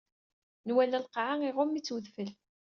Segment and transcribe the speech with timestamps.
[0.67, 2.29] Nwala lqaɛa iɣumm-itt wedfel.